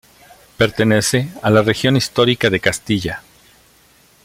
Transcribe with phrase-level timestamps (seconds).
[0.57, 3.21] Pertenece a la región histórica de Castilla.